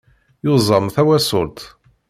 Yuẓam 0.45 0.85
tawaṣult. 0.95 1.59